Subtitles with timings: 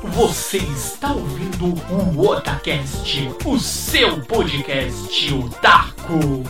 [0.00, 1.74] Você está ouvindo
[2.14, 6.44] o Otacast, o seu podcast otaku.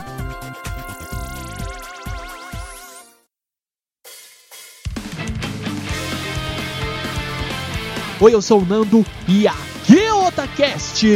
[8.21, 11.07] Oi, eu sou o Nando e aqui é o Otacast!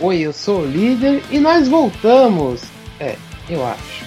[0.00, 2.62] Oi, eu sou o líder e nós voltamos.
[2.98, 3.16] É,
[3.46, 4.04] eu acho.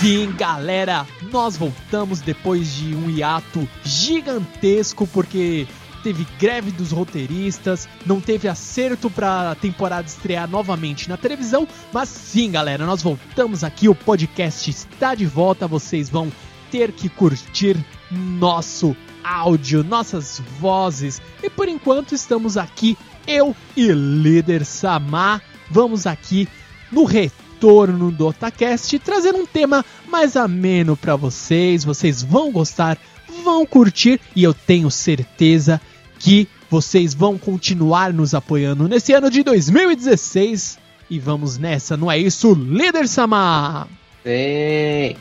[0.00, 5.66] Sim, galera, nós voltamos depois de um hiato gigantesco porque
[6.04, 12.08] teve greve dos roteiristas, não teve acerto para a temporada estrear novamente na televisão, mas
[12.08, 16.30] sim, galera, nós voltamos aqui, o podcast está de volta, vocês vão
[16.70, 21.20] ter que curtir nosso áudio, nossas vozes.
[21.42, 22.96] E por enquanto estamos aqui,
[23.26, 26.46] eu e líder Samar, vamos aqui
[26.92, 31.82] no retorno do Otacast trazer um tema mais ameno para vocês.
[31.82, 32.98] Vocês vão gostar,
[33.42, 35.80] vão curtir e eu tenho certeza
[36.18, 40.78] que vocês vão continuar nos apoiando nesse ano de 2016.
[41.08, 43.88] E vamos nessa, não é isso, líder Samar?
[44.22, 45.16] Sim.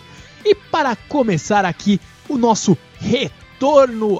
[0.46, 3.43] E para começar aqui o nosso retorno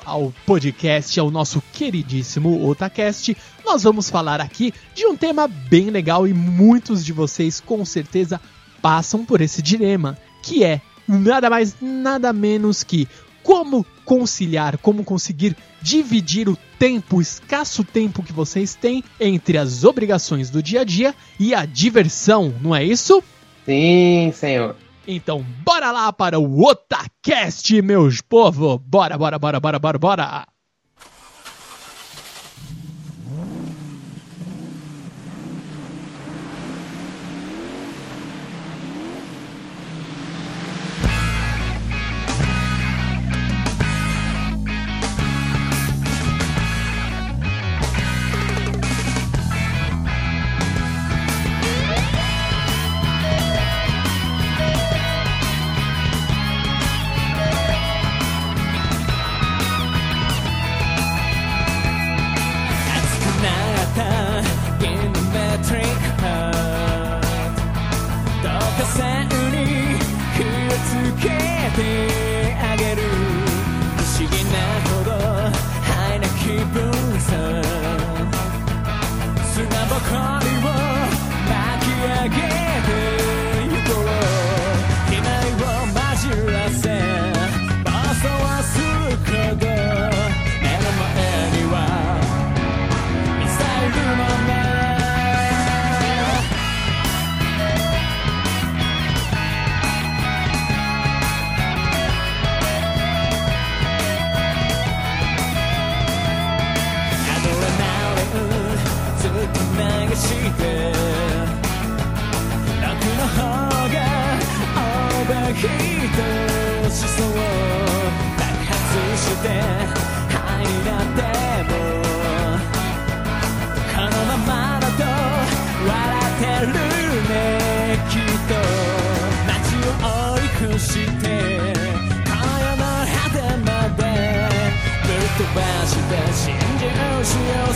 [0.06, 6.28] ao podcast, ao nosso queridíssimo Otacast, nós vamos falar aqui de um tema bem legal
[6.28, 8.40] e muitos de vocês com certeza
[8.82, 13.08] passam por esse dilema, que é nada mais, nada menos que
[13.44, 19.84] como conciliar, como conseguir dividir o tempo, o escasso tempo que vocês têm entre as
[19.84, 23.22] obrigações do dia a dia e a diversão, não é isso?
[23.66, 24.76] Sim, senhor.
[25.08, 28.78] Então, bora lá para o Otacast, meus povo!
[28.78, 30.53] Bora, bora, bora, bora, bora, bora!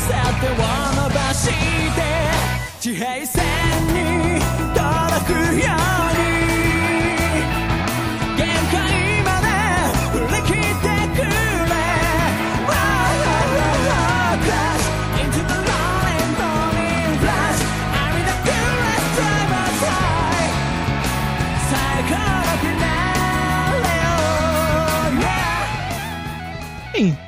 [0.06, 0.67] out there.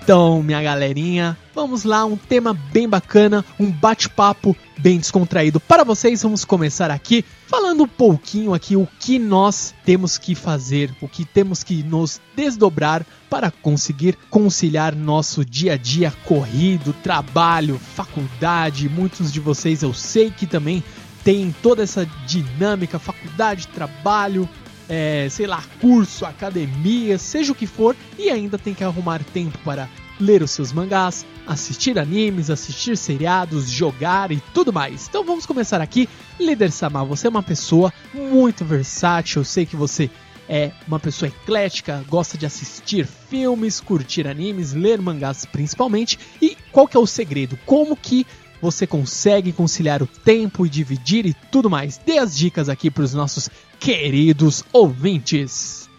[0.10, 6.24] Então, minha galerinha, vamos lá, um tema bem bacana, um bate-papo bem descontraído para vocês.
[6.24, 11.24] Vamos começar aqui falando um pouquinho aqui o que nós temos que fazer, o que
[11.24, 18.90] temos que nos desdobrar para conseguir conciliar nosso dia a dia corrido, trabalho, faculdade.
[18.90, 20.84] Muitos de vocês eu sei que também
[21.24, 24.50] tem toda essa dinâmica, faculdade, trabalho,
[24.90, 29.58] é, sei lá, curso, academia, seja o que for, e ainda tem que arrumar tempo
[29.60, 29.88] para
[30.20, 35.08] ler os seus mangás, assistir animes, assistir seriados, jogar e tudo mais.
[35.08, 36.10] Então vamos começar aqui.
[36.40, 40.10] Líder Sama, você é uma pessoa muito versátil, eu sei que você
[40.50, 46.18] é uma pessoa eclética, gosta de assistir filmes, curtir animes, ler mangás principalmente.
[46.42, 47.58] E qual que é o segredo?
[47.66, 48.26] Como que
[48.62, 51.98] você consegue conciliar o tempo e dividir e tudo mais?
[51.98, 55.90] Dê as dicas aqui para os nossos queridos ouvintes.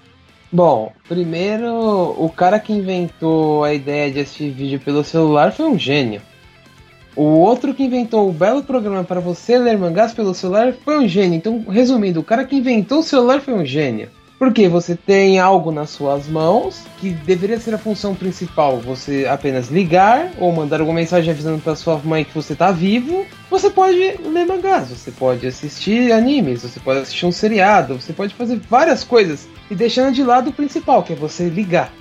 [0.52, 5.78] Bom, primeiro, o cara que inventou a ideia de assistir vídeo pelo celular foi um
[5.78, 6.20] gênio.
[7.16, 11.08] O outro que inventou o belo programa para você ler mangás pelo celular foi um
[11.08, 11.36] gênio.
[11.36, 14.08] Então, resumindo, o cara que inventou o celular foi um gênio.
[14.40, 19.68] Porque você tem algo nas suas mãos que deveria ser a função principal, você apenas
[19.68, 23.26] ligar ou mandar alguma mensagem avisando para sua mãe que você está vivo.
[23.50, 28.32] Você pode ler mangás, você pode assistir animes, você pode assistir um seriado, você pode
[28.32, 31.92] fazer várias coisas e deixando de lado o principal, que é você ligar.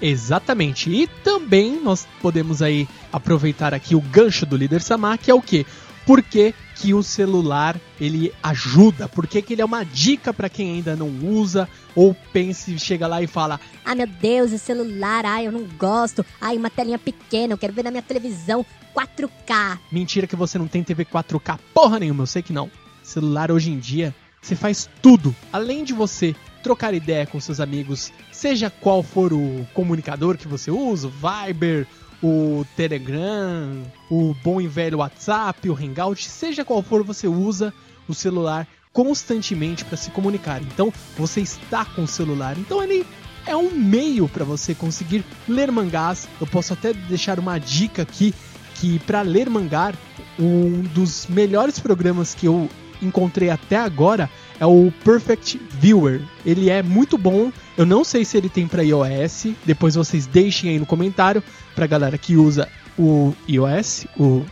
[0.00, 0.88] Exatamente.
[0.90, 5.42] E também nós podemos aí aproveitar aqui o gancho do líder Samar, que é o
[5.42, 5.66] quê?
[6.06, 9.08] Por que, que o celular ele ajuda?
[9.08, 13.06] Por que, que ele é uma dica para quem ainda não usa ou pense, chega
[13.06, 16.24] lá e fala: "Ah, meu Deus, o celular, ai, eu não gosto.
[16.40, 18.64] Ai, uma telinha pequena, eu quero ver na minha televisão
[18.94, 19.78] 4K".
[19.90, 22.70] Mentira que você não tem TV 4K porra nenhuma, eu sei que não.
[23.02, 25.34] Celular hoje em dia, você faz tudo.
[25.52, 30.70] Além de você trocar ideia com seus amigos, seja qual for o comunicador que você
[30.70, 31.86] usa, o Viber,
[32.22, 37.72] o Telegram, o bom e velho WhatsApp, o Hangout, seja qual for, você usa
[38.08, 40.62] o celular constantemente para se comunicar.
[40.62, 42.56] Então, você está com o celular.
[42.58, 43.04] Então, ele
[43.46, 46.28] é um meio para você conseguir ler mangás.
[46.40, 48.34] Eu posso até deixar uma dica aqui
[48.76, 49.92] que para ler mangá,
[50.38, 52.68] um dos melhores programas que eu
[53.02, 54.30] encontrei até agora
[54.60, 56.22] é o Perfect Viewer.
[56.44, 57.52] Ele é muito bom.
[57.76, 59.48] Eu não sei se ele tem para iOS.
[59.64, 61.42] Depois vocês deixem aí no comentário
[61.74, 62.68] pra galera que usa
[62.98, 64.44] o iOS, o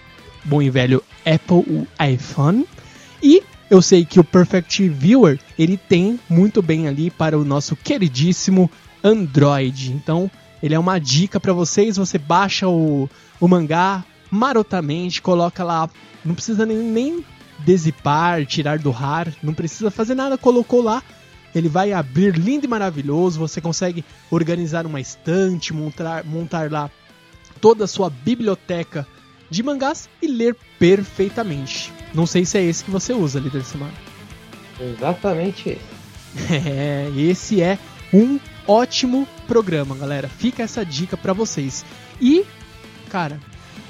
[0.45, 2.67] bom e velho Apple, o iPhone.
[3.23, 7.77] E eu sei que o Perfect Viewer ele tem muito bem ali para o nosso
[7.77, 8.71] queridíssimo
[9.03, 9.93] Android.
[9.93, 10.31] Então,
[10.63, 11.97] ele é uma dica para vocês.
[11.97, 13.09] Você baixa o,
[13.41, 15.89] o mangá marotamente, coloca lá.
[16.25, 17.25] Não precisa nem, nem
[17.65, 21.03] desipar, tirar do RAR, não precisa fazer nada, colocou lá,
[21.55, 26.91] ele vai abrir lindo e maravilhoso, você consegue organizar uma estante, montar, montar lá
[27.61, 29.07] toda a sua biblioteca
[29.51, 31.93] de mangás e ler perfeitamente.
[32.15, 33.93] Não sei se é esse que você usa, líder semana.
[34.81, 36.03] Exatamente esse.
[36.51, 37.79] É, esse é
[38.13, 40.29] um ótimo programa, galera.
[40.29, 41.85] Fica essa dica para vocês.
[42.19, 42.47] E,
[43.11, 43.39] cara,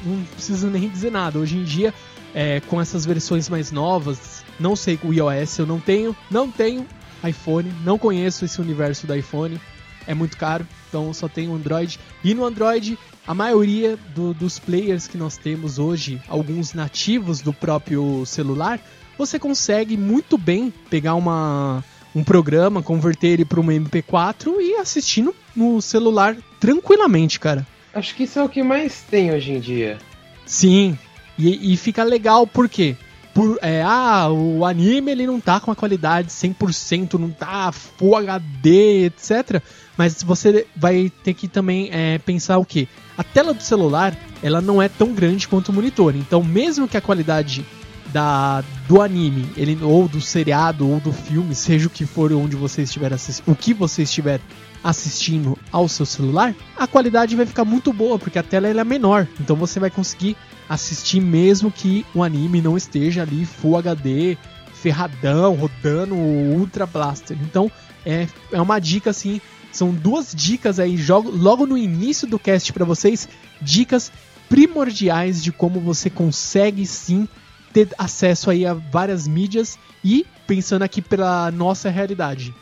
[0.05, 1.39] não preciso nem dizer nada.
[1.39, 1.95] Hoje em dia
[2.35, 4.45] é, com essas versões mais novas.
[4.59, 6.87] Não sei o iOS, eu não tenho, não tenho
[7.27, 9.61] iPhone, não conheço esse universo do iPhone,
[10.07, 11.99] é muito caro, então só tenho Android.
[12.25, 17.53] E no Android, a maioria do, dos players que nós temos hoje, alguns nativos do
[17.53, 18.81] próprio celular,
[19.17, 25.23] você consegue muito bem pegar uma, um programa, converter ele para um MP4 e assistir
[25.23, 27.67] no, no celular tranquilamente, cara.
[27.95, 29.99] Acho que isso é o que mais tem hoje em dia.
[30.47, 30.99] Sim,
[31.39, 32.97] e, e fica legal porque
[33.35, 38.17] por, é, ah, o anime ele não tá com a qualidade 100%, não tá Full
[38.17, 39.63] HD, etc.
[39.97, 42.89] Mas você vai ter que também é, pensar o que?
[43.17, 46.15] A tela do celular ela não é tão grande quanto o monitor.
[46.15, 47.65] Então, mesmo que a qualidade
[48.13, 52.57] da, do anime, ele, ou do seriado, ou do filme, seja o que for onde
[52.57, 54.41] você estiver assistindo, o que você estiver
[54.83, 59.27] assistindo ao seu celular, a qualidade vai ficar muito boa, porque a tela é menor.
[59.41, 60.37] Então você vai conseguir
[60.69, 64.37] assistir mesmo que o anime não esteja ali Full HD,
[64.73, 67.37] ferradão, rodando Ultra Blaster.
[67.43, 67.71] Então
[68.05, 69.41] é, é uma dica assim.
[69.71, 73.27] São duas dicas aí, jogo, logo no início do cast para vocês,
[73.61, 74.13] dicas
[74.47, 77.27] primordiais de como você consegue sim
[77.73, 82.55] ter acesso aí a várias mídias e pensando aqui pela nossa realidade.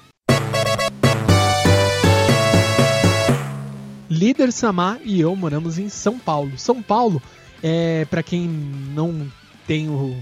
[4.11, 6.59] Líder Samar e eu moramos em São Paulo.
[6.59, 7.23] São Paulo,
[7.63, 9.31] é, para quem não
[9.69, 10.17] tem o,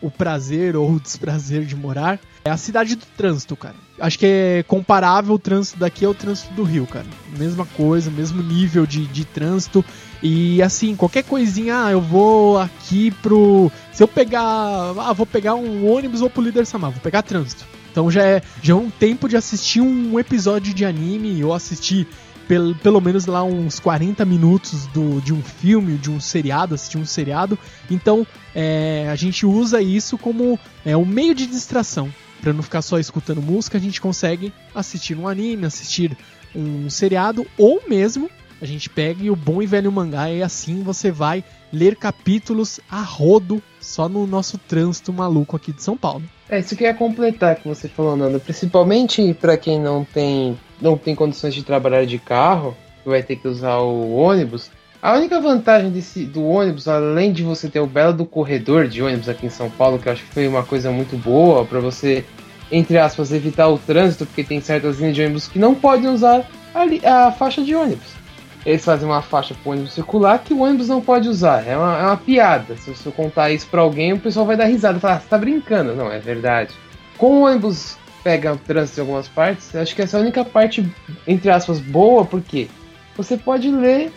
[0.00, 3.74] o prazer ou o desprazer de morar, é a cidade do trânsito, cara.
[4.00, 7.06] Acho que é comparável o trânsito daqui ao trânsito do Rio, cara.
[7.36, 9.84] Mesma coisa, mesmo nível de, de trânsito.
[10.22, 13.70] E assim, qualquer coisinha, ah, eu vou aqui pro.
[13.92, 14.42] Se eu pegar.
[14.42, 17.66] Ah, vou pegar um ônibus ou pro líder Samar, vou pegar trânsito.
[17.94, 22.08] Então já é, já é um tempo de assistir um episódio de anime ou assistir
[22.48, 26.98] pelo, pelo menos lá uns 40 minutos do, de um filme, de um seriado, assistir
[26.98, 27.58] um seriado.
[27.90, 32.12] Então é, a gente usa isso como é, um meio de distração.
[32.40, 36.16] Para não ficar só escutando música, a gente consegue assistir um anime, assistir
[36.54, 38.30] um seriado ou mesmo
[38.64, 43.02] a gente pega o bom e velho mangá e assim você vai ler capítulos a
[43.02, 46.24] rodo só no nosso trânsito maluco aqui de São Paulo.
[46.48, 48.38] É, isso que ia completar que você falou, Nando.
[48.38, 53.36] Principalmente para quem não tem, não tem condições de trabalhar de carro, que vai ter
[53.36, 54.70] que usar o ônibus.
[55.00, 59.02] A única vantagem desse, do ônibus, além de você ter o belo do corredor de
[59.02, 61.80] ônibus aqui em São Paulo, que eu acho que foi uma coisa muito boa para
[61.80, 62.24] você
[62.70, 66.48] entre aspas, evitar o trânsito, porque tem certas linhas de ônibus que não podem usar
[66.74, 68.23] a, a faixa de ônibus.
[68.64, 71.66] Eles fazem uma faixa para o ônibus circular que o ônibus não pode usar.
[71.66, 72.76] É uma, é uma piada.
[72.76, 75.38] Se você contar isso para alguém, o pessoal vai dar risada falar: ah, você tá
[75.38, 75.94] brincando.
[75.94, 76.74] Não, é verdade.
[77.18, 80.90] Com o ônibus pega trânsito em algumas partes, acho que essa é a única parte,
[81.26, 82.68] entre aspas, boa, porque
[83.14, 84.10] você pode ler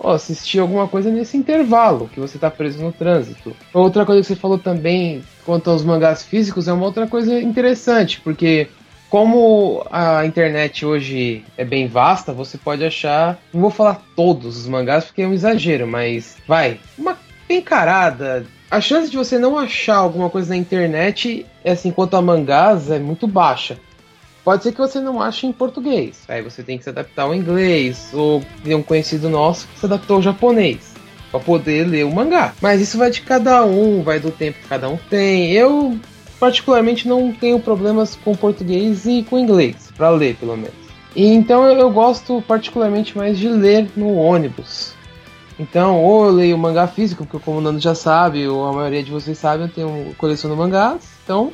[0.00, 3.54] ou assistir alguma coisa nesse intervalo que você está preso no trânsito.
[3.72, 8.20] Outra coisa que você falou também quanto aos mangás físicos é uma outra coisa interessante,
[8.20, 8.68] porque
[9.12, 13.38] como a internet hoje é bem vasta, você pode achar.
[13.52, 18.46] Não vou falar todos os mangás porque é um exagero, mas vai, uma encarada.
[18.70, 22.90] A chance de você não achar alguma coisa na internet, é assim, quanto a mangás,
[22.90, 23.76] é muito baixa.
[24.42, 27.34] Pode ser que você não ache em português, aí você tem que se adaptar ao
[27.34, 30.94] inglês, ou tem um conhecido nosso que se adaptou ao japonês
[31.30, 32.54] para poder ler o mangá.
[32.62, 35.52] Mas isso vai de cada um, vai do tempo que cada um tem.
[35.52, 36.00] Eu
[36.42, 40.74] particularmente não tenho problemas com português e com inglês, para ler pelo menos.
[41.14, 44.92] E então eu gosto particularmente mais de ler no ônibus.
[45.56, 49.04] Então, ou eu leio mangá físico, porque como o Nando já sabe, ou a maioria
[49.04, 51.08] de vocês sabe, eu tenho coleção de mangás.
[51.22, 51.52] Então,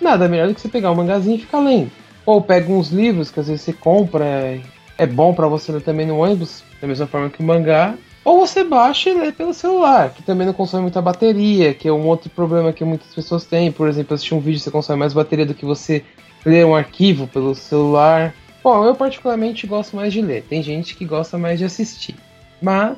[0.00, 1.92] nada melhor do que você pegar um mangazinho e ficar lendo.
[2.24, 4.60] Ou pega uns livros que às vezes você compra,
[4.98, 7.94] é bom para você ler também no ônibus, da mesma forma que o mangá.
[8.26, 11.92] Ou você baixa e lê pelo celular, que também não consome muita bateria, que é
[11.92, 13.70] um outro problema que muitas pessoas têm.
[13.70, 16.04] Por exemplo, assistir um vídeo você consome mais bateria do que você
[16.44, 18.34] ler um arquivo pelo celular.
[18.64, 20.42] Bom, eu particularmente gosto mais de ler.
[20.42, 22.16] Tem gente que gosta mais de assistir.
[22.60, 22.96] Mas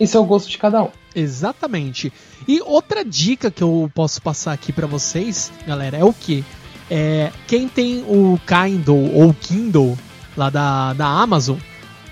[0.00, 0.88] isso é o gosto de cada um.
[1.14, 2.10] Exatamente.
[2.48, 6.42] E outra dica que eu posso passar aqui para vocês, galera, é o que?
[6.90, 9.94] É, quem tem o Kindle ou Kindle
[10.34, 11.58] lá da, da Amazon,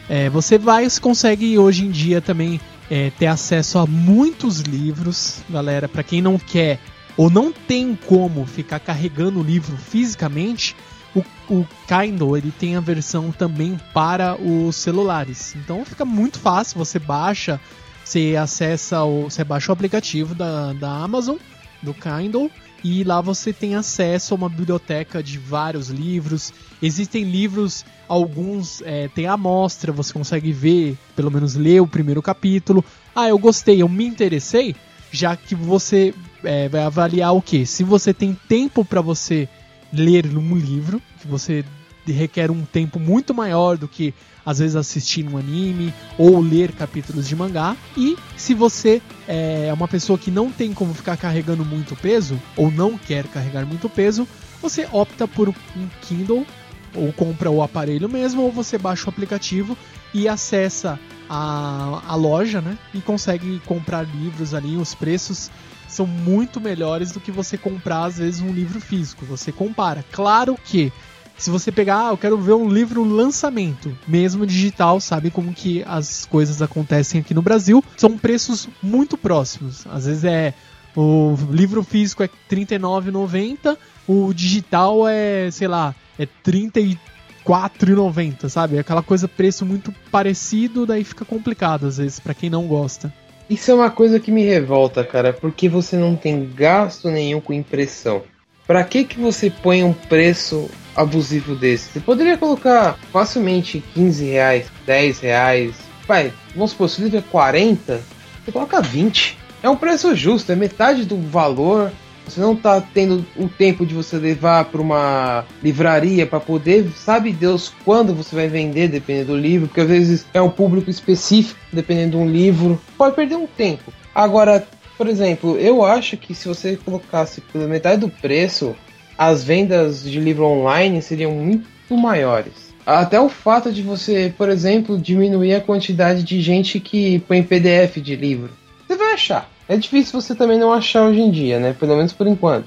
[0.08, 2.60] é, você vai consegue hoje em dia também
[2.90, 5.88] é, ter acesso a muitos livros, galera.
[5.88, 6.78] Para quem não quer
[7.16, 10.76] ou não tem como ficar carregando o livro fisicamente,
[11.14, 15.56] o, o Kindle ele tem a versão também para os celulares.
[15.56, 16.78] Então fica muito fácil.
[16.78, 17.60] Você baixa,
[18.04, 21.36] você acessa o, você baixa o aplicativo da, da Amazon
[21.83, 22.50] do Kindle
[22.85, 26.52] e lá você tem acesso a uma biblioteca de vários livros.
[26.80, 32.85] Existem livros, alguns é, tem amostra, você consegue ver, pelo menos ler o primeiro capítulo.
[33.14, 34.76] Ah, eu gostei, eu me interessei,
[35.11, 36.14] já que você
[36.45, 37.66] é, vai avaliar o que?
[37.66, 39.49] Se você tem tempo para você
[39.92, 41.64] ler um livro, que você
[42.12, 47.26] requer um tempo muito maior do que às vezes assistir um anime ou ler capítulos
[47.26, 47.76] de mangá.
[47.96, 52.70] E se você é uma pessoa que não tem como ficar carregando muito peso ou
[52.70, 54.26] não quer carregar muito peso,
[54.62, 55.54] você opta por um
[56.02, 56.46] Kindle
[56.94, 59.76] ou compra o aparelho mesmo ou você baixa o aplicativo
[60.14, 60.98] e acessa
[61.28, 62.78] a, a loja, né?
[62.94, 65.50] E consegue comprar livros ali, os preços
[65.88, 69.25] são muito melhores do que você comprar às vezes um livro físico.
[69.26, 70.04] Você compara.
[70.12, 70.92] Claro que
[71.38, 75.84] se você pegar, ah, eu quero ver um livro lançamento, mesmo digital, sabe como que
[75.86, 79.86] as coisas acontecem aqui no Brasil, são preços muito próximos.
[79.86, 80.54] Às vezes é
[80.96, 83.76] o livro físico é R$39,90,
[84.08, 88.76] o digital é, sei lá, é R$34,90, sabe?
[88.76, 93.12] É aquela coisa preço muito parecido, daí fica complicado às vezes para quem não gosta.
[93.48, 97.52] Isso é uma coisa que me revolta, cara, porque você não tem gasto nenhum com
[97.52, 98.24] impressão.
[98.66, 101.90] Para que que você põe um preço abusivo desse?
[101.90, 105.74] Você poderia colocar facilmente 15 reais, 10 reais.
[106.06, 108.00] Pai, vamos supor, se o livro é 40,
[108.44, 109.38] você coloca 20.
[109.62, 111.90] É um preço justo, é metade do valor.
[112.26, 117.32] Você não está tendo o tempo de você levar para uma livraria para poder, sabe
[117.32, 121.60] Deus quando você vai vender, dependendo do livro, porque às vezes é um público específico,
[121.72, 122.80] dependendo de um livro.
[122.98, 123.92] Pode perder um tempo.
[124.12, 124.66] Agora,
[124.98, 128.74] por exemplo, eu acho que se você colocasse pela metade do preço,
[129.18, 132.75] as vendas de livro online seriam muito maiores.
[132.85, 137.96] Até o fato de você, por exemplo, diminuir a quantidade de gente que põe PDF
[137.96, 138.50] de livro.
[138.87, 139.50] Você vai achar.
[139.68, 141.73] É difícil você também não achar hoje em dia, né?
[141.73, 142.66] Pelo menos por enquanto.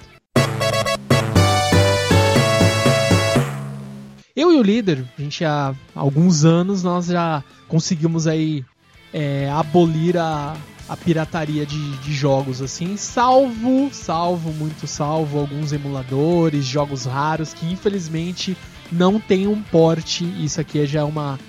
[4.36, 8.66] Eu e o líder, a gente há alguns anos nós já conseguimos aí
[9.14, 10.56] é, abolir a,
[10.90, 17.72] a pirataria de, de jogos assim, salvo, salvo, muito salvo, alguns emuladores, jogos raros que
[17.72, 18.58] infelizmente
[18.92, 20.26] não tem um porte.
[20.44, 21.40] Isso aqui é já uma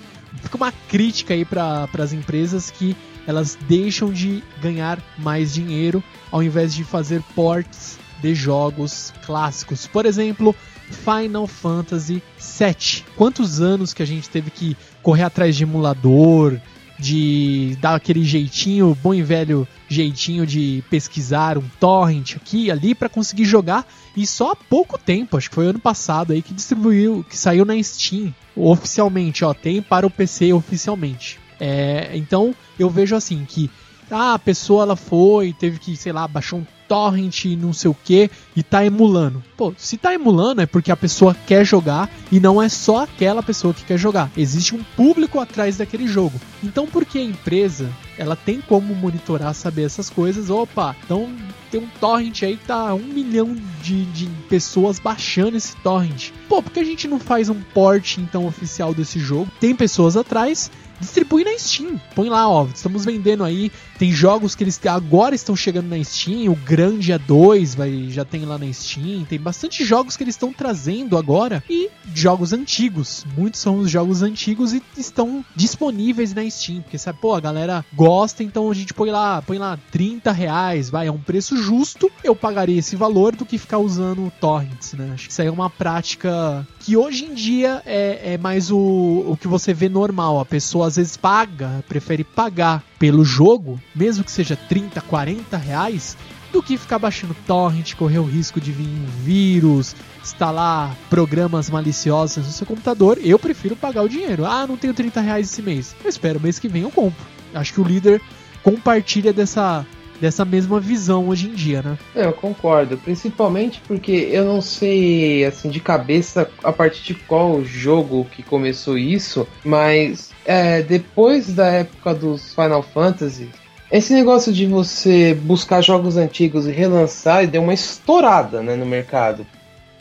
[0.43, 2.95] fica uma crítica aí para as empresas que
[3.25, 9.87] elas deixam de ganhar mais dinheiro ao invés de fazer ports de jogos clássicos.
[9.87, 10.55] Por exemplo,
[10.91, 13.03] Final Fantasy VII.
[13.15, 16.59] Quantos anos que a gente teve que correr atrás de emulador,
[17.01, 22.93] de dar aquele jeitinho, bom e velho jeitinho de pesquisar um torrent aqui e ali
[22.93, 23.85] para conseguir jogar.
[24.15, 27.65] E só há pouco tempo, acho que foi ano passado aí que distribuiu, que saiu
[27.65, 31.39] na Steam oficialmente, ó, tem para o PC oficialmente.
[31.59, 33.69] É, então eu vejo assim que
[34.09, 37.95] ah, a pessoa ela foi, teve que, sei lá, baixar um torrent, não sei o
[37.95, 39.41] que, e tá emulando.
[39.55, 43.41] Pô, se tá emulando é porque a pessoa quer jogar e não é só aquela
[43.41, 44.29] pessoa que quer jogar.
[44.35, 46.37] Existe um público atrás daquele jogo.
[46.61, 51.33] Então, porque a empresa ela tem como monitorar, saber essas coisas, opa, então
[51.71, 56.31] tem um torrent aí que tá um milhão de, de pessoas baixando esse torrent.
[56.49, 59.49] Pô, por que a gente não faz um port então oficial desse jogo?
[59.61, 60.69] Tem pessoas atrás
[61.01, 61.99] distribui na Steam.
[62.15, 63.71] Põe lá, ó, estamos vendendo aí.
[63.97, 66.51] Tem jogos que eles agora estão chegando na Steam.
[66.51, 69.25] O Grande A2 vai, já tem lá na Steam.
[69.25, 71.63] Tem bastante jogos que eles estão trazendo agora.
[71.69, 73.25] E jogos antigos.
[73.37, 76.81] Muitos são os jogos antigos e estão disponíveis na Steam.
[76.81, 80.89] Porque sabe, pô, a galera gosta, então a gente põe lá, põe lá 30 reais,
[80.89, 82.11] vai, é um preço justo.
[82.23, 85.11] Eu pagaria esse valor do que ficar usando torrents, né?
[85.13, 88.77] Acho que isso aí é uma prática que hoje em dia é, é mais o,
[88.77, 90.39] o que você vê normal.
[90.39, 96.17] A pessoa às vezes paga, prefere pagar pelo jogo, mesmo que seja 30, 40 reais,
[96.51, 102.45] do que ficar baixando torrent, correr o risco de vir um vírus, instalar programas maliciosos
[102.45, 103.19] no seu computador.
[103.23, 104.45] Eu prefiro pagar o dinheiro.
[104.45, 105.95] Ah, não tenho 30 reais esse mês.
[106.03, 107.23] Eu espero, mês que vem eu compro.
[107.53, 108.21] Acho que o líder
[108.63, 109.85] compartilha dessa
[110.21, 111.97] dessa mesma visão hoje em dia, né?
[112.15, 117.65] É, eu concordo, principalmente porque eu não sei assim de cabeça a partir de qual
[117.65, 123.49] jogo que começou isso, mas é, depois da época dos Final Fantasy,
[123.91, 129.45] esse negócio de você buscar jogos antigos e relançar deu uma estourada né, no mercado.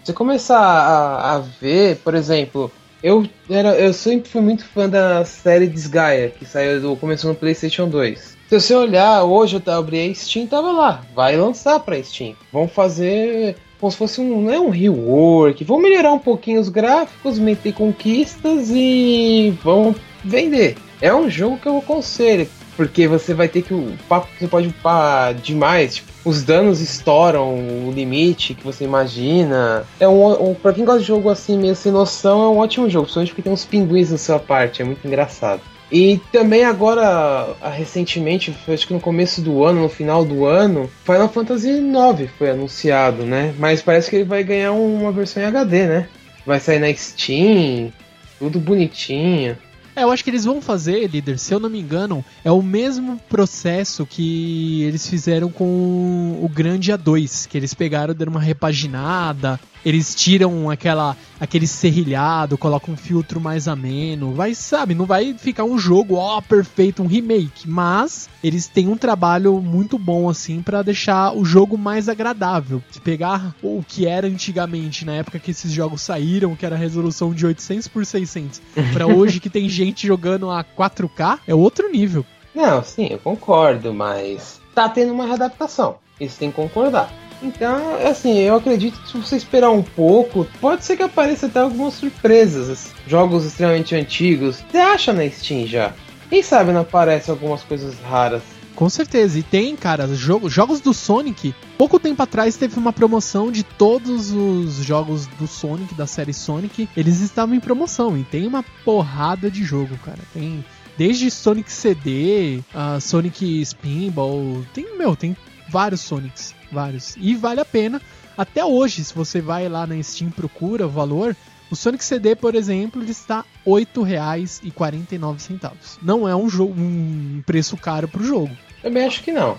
[0.05, 2.71] Você começar a, a ver, por exemplo,
[3.03, 7.37] eu, era, eu sempre fui muito fã da série Desgaia, que saiu do, começou no
[7.37, 8.40] PlayStation 2.
[8.51, 12.35] Se você olhar, hoje eu abri a Steam tava lá, vai lançar pra Steam.
[12.53, 16.69] Vão fazer como se fosse um, não é um rework, vão melhorar um pouquinho os
[16.69, 20.77] gráficos, meter conquistas e vão vender.
[21.01, 24.67] É um jogo que eu aconselho, porque você vai ter que o papo você pode
[24.67, 29.85] upar demais, tipo, os danos estouram o limite que você imagina.
[30.01, 32.91] É um, um para quem gosta de jogo assim meio sem noção, é um ótimo
[32.91, 35.61] jogo, principalmente porque tem uns pinguins na sua parte, é muito engraçado.
[35.91, 41.29] E também agora, recentemente, acho que no começo do ano, no final do ano, Final
[41.29, 43.53] Fantasy IX foi anunciado, né?
[43.59, 46.09] Mas parece que ele vai ganhar uma versão em HD, né?
[46.47, 47.93] Vai sair na Steam,
[48.39, 49.59] tudo bonitinho.
[49.97, 52.63] É, eu acho que eles vão fazer, líder, se eu não me engano, é o
[52.63, 59.59] mesmo processo que eles fizeram com o Grande A2, que eles pegaram, deram uma repaginada,
[59.85, 65.65] eles tiram aquela aquele serrilhado, colocam um filtro mais ameno, vai, sabe, não vai ficar
[65.65, 70.83] um jogo, ó, perfeito, um remake, mas eles têm um trabalho muito bom assim para
[70.83, 72.83] deixar o jogo mais agradável.
[72.91, 76.79] Se pegar o que era antigamente, na época que esses jogos saíram, que era a
[76.79, 78.61] resolução de 800 por 600,
[78.93, 82.25] para hoje que tem gente jogando a 4K, é outro nível.
[82.55, 85.97] Não, sim, eu concordo, mas tá tendo uma readaptação.
[86.21, 87.11] Isso tem que concordar.
[87.43, 91.61] Então, assim, eu acredito que se você esperar um pouco, pode ser que apareça até
[91.61, 92.93] algumas surpresas.
[93.07, 94.63] Jogos extremamente antigos.
[94.71, 95.95] Você acha na Steam já?
[96.29, 98.43] Quem sabe não aparece algumas coisas raras.
[98.75, 101.55] Com certeza, e tem, cara, jogo, jogos do Sonic.
[101.77, 106.89] Pouco tempo atrás teve uma promoção de todos os jogos do Sonic, da série Sonic.
[106.97, 110.21] Eles estavam em promoção e tem uma porrada de jogo, cara.
[110.33, 110.65] Tem
[110.97, 115.37] desde Sonic CD, uh, Sonic Spinball, tem, meu, tem
[115.69, 117.17] vários Sonics, vários.
[117.17, 118.01] E vale a pena.
[118.37, 121.37] Até hoje, se você vai lá na Steam procura o valor,
[121.71, 125.99] o Sonic CD, por exemplo, ele está R$ 8,49.
[126.03, 128.51] Não é um, jogo, um preço caro para o jogo.
[128.83, 129.57] Também acho que não.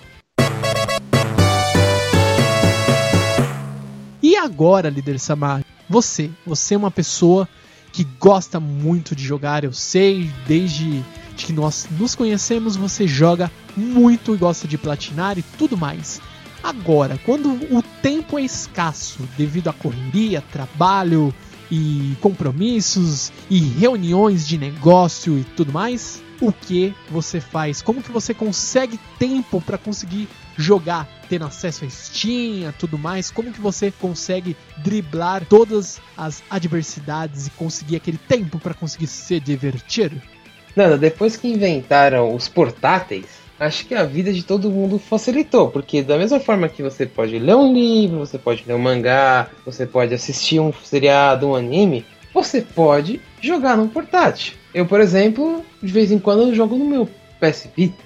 [4.22, 7.48] E agora, líder Samar, você, você é uma pessoa
[7.92, 11.04] que gosta muito de jogar, eu sei, desde
[11.36, 16.22] que nós nos conhecemos, você joga muito e gosta de platinar e tudo mais.
[16.64, 21.34] Agora, quando o tempo é escasso devido à correria, trabalho
[21.72, 27.82] e compromissos e reuniões de negócio e tudo mais, o que você faz?
[27.82, 33.32] Como que você consegue tempo para conseguir jogar, tendo acesso a Steam, a tudo mais?
[33.32, 39.40] Como que você consegue driblar todas as adversidades e conseguir aquele tempo para conseguir se
[39.40, 40.12] divertir?
[40.76, 46.02] Nada, depois que inventaram os portáteis, acho que a vida de todo mundo facilitou, porque
[46.02, 49.86] da mesma forma que você pode ler um livro, você pode ler um mangá, você
[49.86, 54.56] pode assistir um seriado, um anime, você pode jogar num portátil.
[54.74, 57.08] Eu, por exemplo, de vez em quando eu jogo no meu
[57.40, 58.04] PS Vita.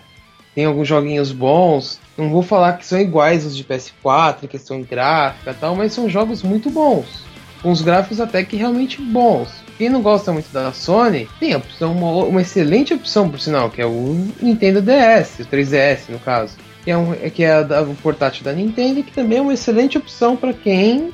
[0.53, 1.99] Tem alguns joguinhos bons.
[2.17, 5.93] Não vou falar que são iguais os de PS4, em questão gráfica e tal, mas
[5.93, 7.23] são jogos muito bons.
[7.65, 9.49] Com os gráficos até que realmente bons.
[9.75, 13.71] Quem não gosta muito da Sony, tem a opção, uma, uma excelente opção, por sinal,
[13.71, 16.57] que é o Nintendo DS, o 3DS no caso.
[16.83, 20.37] Que é, um, que é o portátil da Nintendo, que também é uma excelente opção
[20.37, 21.11] para quem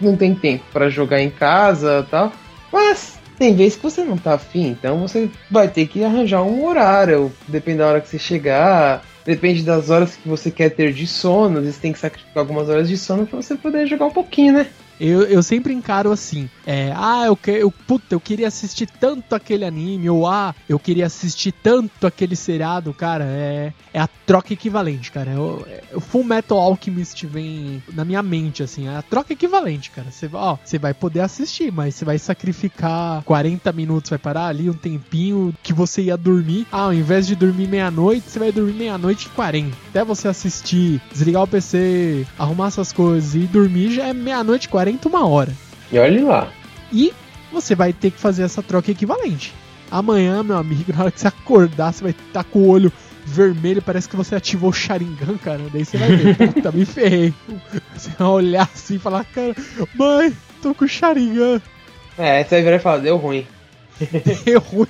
[0.00, 2.32] não tem tempo para jogar em casa tal.
[2.72, 6.64] Mas tem vezes que você não tá afim, então você vai ter que arranjar um
[6.64, 11.06] horário, depende da hora que você chegar, depende das horas que você quer ter de
[11.06, 14.10] sono, às vezes tem que sacrificar algumas horas de sono para você poder jogar um
[14.10, 14.66] pouquinho, né?
[15.00, 19.34] Eu, eu sempre encaro assim, é, ah, eu, que, eu, puta, eu queria assistir tanto
[19.34, 24.52] aquele anime, ou ah, eu queria assistir tanto aquele seriado, cara, é, é a troca
[24.52, 25.40] equivalente, cara.
[25.40, 29.90] O, é, o Full Metal Alchemist vem na minha mente, assim, é a troca equivalente,
[29.90, 30.10] cara.
[30.10, 34.68] Você ó, você vai poder assistir, mas você vai sacrificar 40 minutos, vai parar ali
[34.68, 36.66] um tempinho que você ia dormir.
[36.70, 39.76] Ah, ao invés de dormir meia-noite, você vai dormir meia-noite e 40.
[39.88, 44.68] Até você assistir, desligar o PC, arrumar essas coisas e dormir já é meia-noite e
[44.68, 45.52] 40 uma hora.
[45.92, 46.48] E olhe lá.
[46.92, 47.12] E
[47.52, 49.54] você vai ter que fazer essa troca equivalente.
[49.90, 52.92] Amanhã, meu amigo, na hora que você acordar, você vai estar tá com o olho
[53.24, 55.62] vermelho, parece que você ativou o Sharingan, cara.
[55.72, 57.34] Daí você vai ver, puta, me ferrei.
[57.94, 59.54] Você vai olhar assim e falar, cara,
[59.94, 61.60] mãe, tô com o Sharingan.
[62.18, 63.46] É, você vai virar e falar, deu ruim.
[64.46, 64.86] Deu ruim.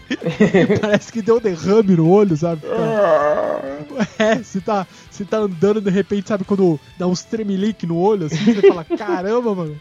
[0.80, 2.62] Parece que deu um derrame no olho, sabe?
[4.16, 8.26] É, você tá, você tá andando de repente, sabe, quando dá uns tremelique no olho,
[8.26, 9.76] assim, você fala, caramba, mano.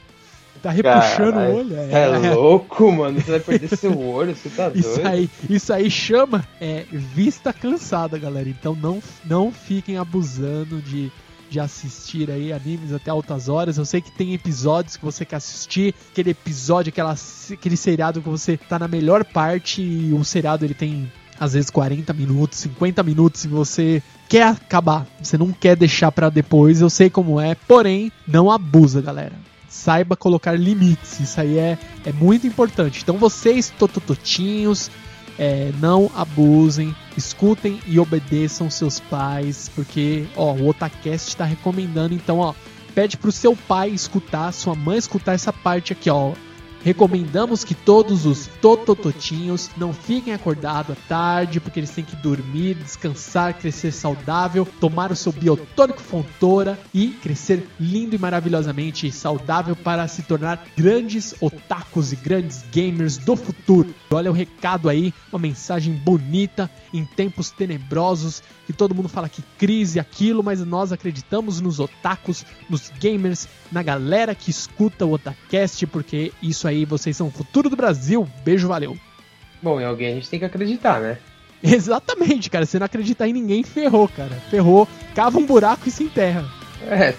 [0.62, 1.76] Tá repuxando o olho.
[1.76, 3.20] É, é louco, mano.
[3.20, 4.80] Você vai perder seu olho, você tá doido.
[4.80, 8.50] Isso aí, isso aí chama é, vista cansada, galera.
[8.50, 11.12] Então não, não fiquem abusando de
[11.50, 13.78] de assistir aí animes até altas horas.
[13.78, 17.16] Eu sei que tem episódios que você quer assistir, aquele episódio, aquela,
[17.52, 21.70] aquele seriado que você tá na melhor parte e o seriado ele tem às vezes
[21.70, 26.90] 40 minutos, 50 minutos e você quer acabar, você não quer deixar para depois, eu
[26.90, 29.34] sei como é, porém, não abusa, galera.
[29.70, 33.02] Saiba colocar limites, isso aí é, é muito importante.
[33.04, 34.90] Então vocês, totototinhos,
[35.38, 42.40] é, não abusem, escutem e obedeçam seus pais, porque ó, o Otacast está recomendando, então
[42.40, 42.54] ó,
[42.94, 46.34] pede pro seu pai escutar, sua mãe escutar essa parte aqui, ó.
[46.84, 52.76] Recomendamos que todos os totototinhos não fiquem acordados à tarde, porque eles têm que dormir,
[52.76, 60.08] descansar, crescer saudável, tomar o seu biotônico fontora e crescer lindo e maravilhosamente saudável para
[60.08, 63.94] se tornar grandes otakus e grandes gamers do futuro.
[64.10, 69.44] Olha o recado aí, uma mensagem bonita em tempos tenebrosos, que todo mundo fala que
[69.58, 75.86] crise aquilo, mas nós acreditamos nos otakus, nos gamers, na galera que escuta o Otacast,
[75.88, 78.28] porque isso aí, vocês são o futuro do Brasil.
[78.44, 78.98] Beijo, valeu.
[79.62, 81.18] Bom, em alguém a gente tem que acreditar, né?
[81.62, 82.66] Exatamente, cara.
[82.66, 84.36] Se não acreditar em ninguém, ferrou, cara.
[84.50, 86.46] Ferrou, cava um buraco e se enterra.
[86.82, 87.14] É,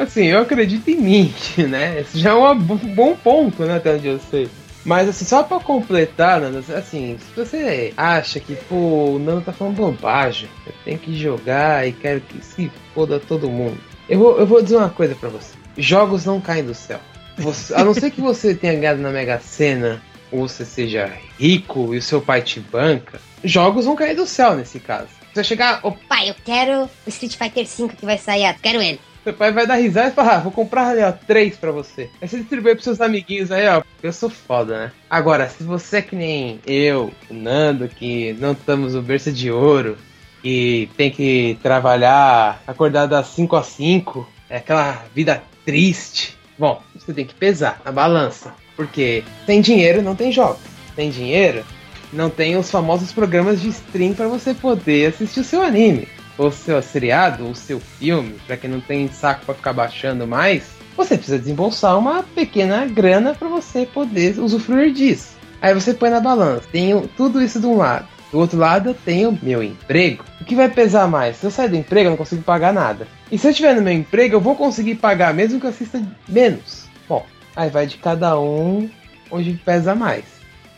[0.00, 1.34] assim, eu acredito em mim,
[1.68, 2.00] né?
[2.00, 3.76] Esse já é um bom ponto, né?
[3.76, 4.48] Até onde eu sei.
[4.84, 9.52] Mas assim, só pra completar, Nando, assim, se você acha que, pô, o Nando tá
[9.52, 13.78] falando bobagem, eu tenho que jogar e quero que se foda todo mundo.
[14.08, 15.54] Eu vou, eu vou dizer uma coisa para você.
[15.76, 17.00] Jogos não caem do céu.
[17.38, 21.94] Você, a não ser que você tenha ganhado na Mega Sena ou você seja rico
[21.94, 25.08] e o seu pai te banca, jogos vão cair do céu nesse caso.
[25.32, 28.82] Você chegar, ô pai, eu quero o Street Fighter V que vai sair, eu quero
[28.82, 29.00] ele.
[29.24, 32.10] Seu pai vai dar risada e falar, ah, vou comprar ali, ó, três pra você.
[32.20, 33.82] Aí você distribui pros seus amiguinhos aí, ó.
[34.02, 34.92] Eu sou foda, né?
[35.08, 39.50] Agora, se você é que nem eu, o Nando, que não estamos no berço de
[39.50, 39.96] ouro,
[40.42, 46.36] e tem que trabalhar, acordar das 5 às 5, é aquela vida triste.
[46.58, 48.54] Bom, você tem que pesar na balança.
[48.76, 50.62] Porque sem dinheiro não tem jogos.
[50.94, 51.64] Sem dinheiro
[52.12, 56.50] não tem os famosos programas de stream para você poder assistir o seu anime o
[56.50, 61.16] seu seriado, o seu filme, para quem não tem saco para ficar baixando mais, você
[61.16, 65.36] precisa desembolsar uma pequena grana para você poder usufruir disso.
[65.60, 68.08] Aí você põe na balança, tenho tudo isso de um lado.
[68.30, 70.24] Do outro lado, eu tenho meu emprego.
[70.40, 71.36] O que vai pesar mais?
[71.36, 73.06] Se eu sair do emprego, eu não consigo pagar nada.
[73.32, 76.02] E se eu estiver no meu emprego, eu vou conseguir pagar mesmo que eu assista
[76.28, 76.84] menos.
[77.08, 77.24] Bom,
[77.56, 78.90] aí vai de cada um
[79.30, 80.24] onde pesa mais.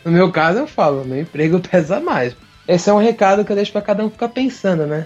[0.05, 2.33] No meu caso, eu falo, meu emprego pesa mais.
[2.65, 5.05] Esse é um recado que eu deixo para cada um ficar pensando, né?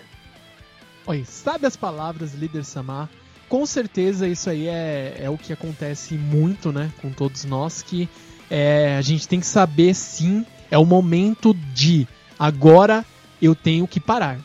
[1.07, 3.09] Oi, sabe as palavras, líder Samar?
[3.49, 8.07] Com certeza isso aí é, é o que acontece muito, né, com todos nós, que
[8.47, 12.07] é, a gente tem que saber sim, é o momento de
[12.38, 13.03] agora
[13.41, 14.38] eu tenho que parar.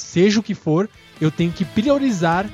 [0.00, 0.88] Seja o que for,
[1.20, 2.48] eu tenho que priorizar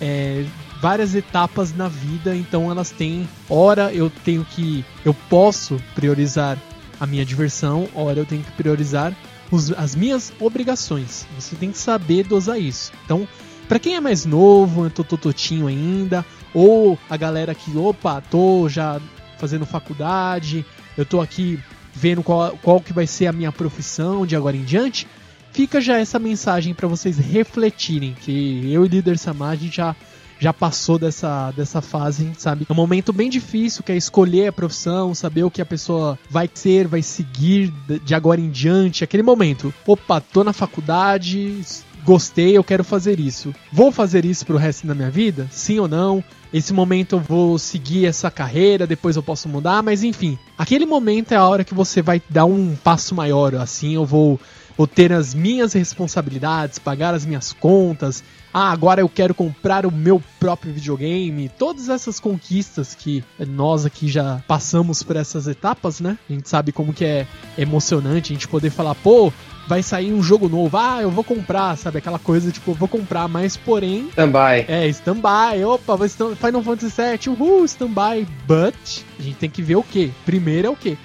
[0.00, 0.44] é,
[0.80, 3.28] várias etapas na vida, então elas têm.
[3.48, 4.84] Hora eu tenho que.
[5.04, 6.58] Eu posso priorizar
[7.00, 9.14] a minha diversão, hora eu tenho que priorizar
[9.50, 11.26] os, as minhas obrigações.
[11.38, 12.92] Você tem que saber dosar isso.
[13.04, 13.26] Então,
[13.66, 18.68] para quem é mais novo, eu tô tototinho ainda, ou a galera que, opa, tô
[18.68, 19.00] já
[19.38, 20.64] fazendo faculdade,
[20.96, 21.58] eu tô aqui
[21.94, 25.06] vendo qual, qual que vai ser a minha profissão de agora em diante,
[25.52, 29.16] fica já essa mensagem para vocês refletirem, que eu e líder
[29.58, 29.94] gente já
[30.40, 32.66] já passou dessa, dessa fase, sabe?
[32.66, 36.18] É um momento bem difícil, que é escolher a profissão, saber o que a pessoa
[36.30, 37.70] vai ser, vai seguir
[38.02, 39.04] de agora em diante.
[39.04, 41.60] Aquele momento, opa, tô na faculdade,
[42.04, 43.54] gostei, eu quero fazer isso.
[43.70, 45.46] Vou fazer isso pro resto da minha vida?
[45.50, 46.24] Sim ou não?
[46.52, 50.38] Esse momento eu vou seguir essa carreira, depois eu posso mudar, mas enfim.
[50.56, 54.40] Aquele momento é a hora que você vai dar um passo maior, assim, eu vou
[54.80, 58.24] vou ter as minhas responsabilidades, pagar as minhas contas.
[58.50, 61.50] Ah, agora eu quero comprar o meu próprio videogame.
[61.50, 66.16] Todas essas conquistas que nós aqui já passamos por essas etapas, né?
[66.30, 67.26] A gente sabe como que é
[67.58, 69.30] emocionante a gente poder falar, pô,
[69.68, 71.98] vai sair um jogo novo, ah, eu vou comprar, sabe?
[71.98, 74.08] Aquela coisa, tipo, eu vou comprar, mas porém.
[74.08, 74.64] Standby.
[74.66, 75.62] É, standby.
[75.62, 78.26] Opa, Final Fantasy VII, uhul, standby.
[78.46, 80.10] But, a gente tem que ver o que?
[80.24, 80.96] Primeiro é o que?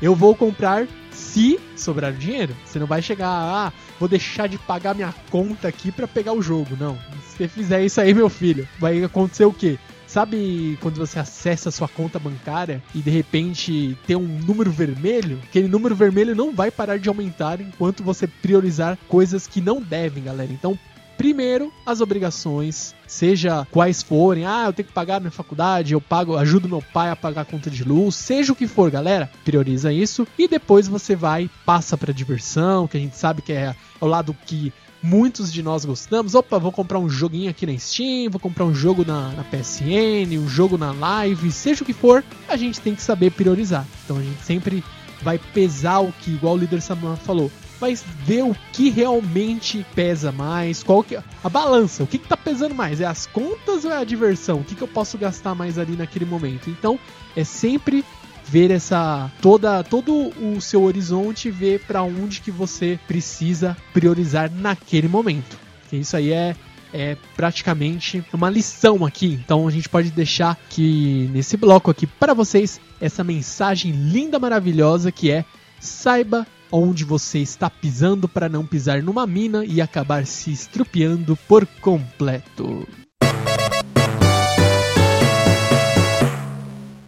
[0.00, 0.86] Eu vou comprar
[1.16, 2.54] se sobrar dinheiro.
[2.64, 6.42] Você não vai chegar, ah, vou deixar de pagar minha conta aqui para pegar o
[6.42, 6.76] jogo.
[6.78, 6.96] Não.
[7.28, 9.78] Se você fizer isso aí, meu filho, vai acontecer o quê?
[10.06, 15.40] Sabe quando você acessa a sua conta bancária e de repente tem um número vermelho?
[15.42, 20.24] Aquele número vermelho não vai parar de aumentar enquanto você priorizar coisas que não devem,
[20.24, 20.52] galera.
[20.52, 20.78] Então,
[21.16, 26.36] primeiro as obrigações, seja quais forem, ah, eu tenho que pagar minha faculdade, eu pago,
[26.36, 29.92] ajudo meu pai a pagar a conta de luz, seja o que for, galera, prioriza
[29.92, 34.06] isso e depois você vai passa para diversão, que a gente sabe que é o
[34.06, 36.34] lado que muitos de nós gostamos.
[36.34, 40.36] Opa, vou comprar um joguinho aqui na Steam, vou comprar um jogo na, na, PSN,
[40.38, 43.86] um jogo na Live, seja o que for, a gente tem que saber priorizar.
[44.04, 44.82] Então a gente sempre
[45.22, 50.32] vai pesar o que, igual o líder Samuel falou, vai ver o que realmente pesa
[50.32, 53.90] mais, qual que a balança, o que, que tá pesando mais, é as contas ou
[53.90, 54.60] é a diversão?
[54.60, 56.70] O que, que eu posso gastar mais ali naquele momento?
[56.70, 56.98] Então,
[57.36, 58.04] é sempre
[58.48, 65.08] ver essa toda todo o seu horizonte, ver para onde que você precisa priorizar naquele
[65.08, 65.58] momento.
[65.92, 66.56] Isso aí é
[66.92, 69.38] é praticamente uma lição aqui.
[69.44, 75.12] Então a gente pode deixar que nesse bloco aqui para vocês essa mensagem linda, maravilhosa
[75.12, 75.44] que é
[75.80, 81.66] saiba onde você está pisando para não pisar numa mina e acabar se estrupiando por
[81.80, 82.86] completo.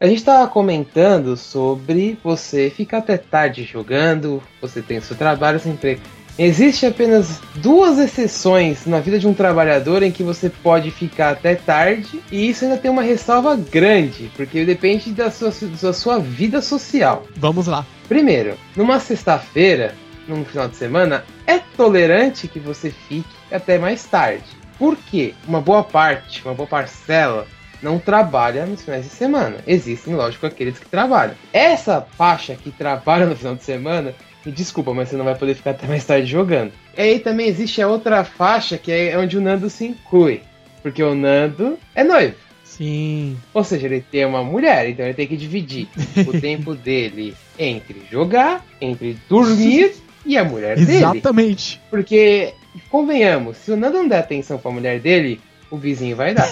[0.01, 5.73] A gente estava comentando sobre você ficar até tarde jogando, você tem seu trabalho, seu
[5.73, 6.01] emprego.
[6.39, 11.57] Existe apenas duas exceções na vida de um trabalhador em que você pode ficar até
[11.57, 16.63] tarde, e isso ainda tem uma ressalva grande, porque depende da sua, da sua vida
[16.63, 17.25] social.
[17.37, 17.85] Vamos lá.
[18.09, 19.97] Primeiro, numa sexta-feira,
[20.29, 24.45] num final de semana, é tolerante que você fique até mais tarde.
[24.79, 25.35] Por quê?
[25.45, 27.49] Uma boa parte, uma boa parcela
[27.83, 29.57] não trabalha nos finais de semana.
[29.67, 31.35] Existem, lógico, aqueles que trabalham.
[31.53, 35.55] Essa faixa que trabalha no final de semana me desculpa, mas você não vai poder
[35.55, 36.73] ficar até mais tarde jogando.
[36.97, 40.43] E aí também existe a outra faixa que é onde o Nando se inclui.
[40.83, 42.35] Porque o Nando é noivo.
[42.65, 43.37] Sim.
[43.53, 45.89] Ou seja, ele tem uma mulher, então ele tem que dividir
[46.27, 50.99] o tempo dele entre jogar, entre dormir e a mulher dele.
[50.99, 51.81] Exatamente.
[51.91, 52.55] Porque,
[52.89, 56.49] convenhamos, se o Nando não der atenção pra mulher dele, o vizinho vai dar.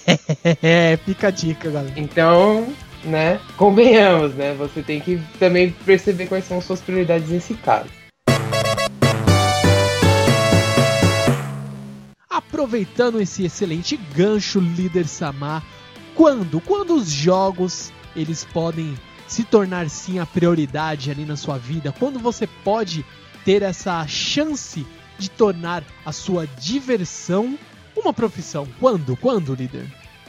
[0.62, 1.92] é, fica a dica, galera.
[1.96, 2.66] Então,
[3.06, 3.40] né?
[3.56, 4.54] Convenhamos, né?
[4.54, 7.88] Você tem que também perceber quais são suas prioridades nesse caso.
[12.28, 15.64] Aproveitando esse excelente gancho, líder Samar,
[16.14, 18.94] quando, quando os jogos eles podem
[19.26, 21.92] se tornar sim a prioridade ali na sua vida?
[21.92, 23.04] Quando você pode
[23.44, 24.86] ter essa chance
[25.18, 27.58] de tornar a sua diversão
[27.96, 28.66] uma profissão?
[28.78, 29.16] Quando?
[29.16, 29.86] Quando, líder?